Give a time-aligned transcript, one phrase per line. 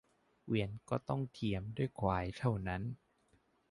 [0.43, 2.81] เกวียนก็ต้องเทียมด้วยควายเท่านั้น